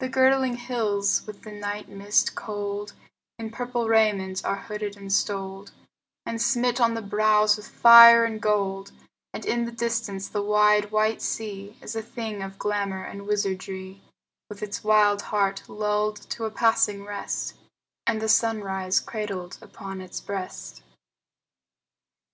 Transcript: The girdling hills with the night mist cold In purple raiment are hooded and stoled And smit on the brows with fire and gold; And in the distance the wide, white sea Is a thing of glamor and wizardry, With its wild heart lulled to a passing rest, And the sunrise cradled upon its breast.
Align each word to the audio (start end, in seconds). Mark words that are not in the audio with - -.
The 0.00 0.08
girdling 0.08 0.56
hills 0.56 1.24
with 1.24 1.42
the 1.42 1.52
night 1.52 1.88
mist 1.88 2.34
cold 2.34 2.94
In 3.38 3.52
purple 3.52 3.86
raiment 3.86 4.44
are 4.44 4.56
hooded 4.62 4.96
and 4.96 5.12
stoled 5.12 5.70
And 6.26 6.42
smit 6.42 6.80
on 6.80 6.94
the 6.94 7.00
brows 7.00 7.56
with 7.56 7.68
fire 7.68 8.24
and 8.24 8.40
gold; 8.42 8.90
And 9.32 9.46
in 9.46 9.66
the 9.66 9.70
distance 9.70 10.26
the 10.26 10.42
wide, 10.42 10.90
white 10.90 11.22
sea 11.22 11.76
Is 11.80 11.94
a 11.94 12.02
thing 12.02 12.42
of 12.42 12.58
glamor 12.58 13.04
and 13.04 13.24
wizardry, 13.24 14.02
With 14.48 14.64
its 14.64 14.82
wild 14.82 15.22
heart 15.22 15.68
lulled 15.68 16.16
to 16.30 16.44
a 16.46 16.50
passing 16.50 17.04
rest, 17.04 17.54
And 18.08 18.20
the 18.20 18.28
sunrise 18.28 18.98
cradled 18.98 19.58
upon 19.62 20.00
its 20.00 20.20
breast. 20.20 20.82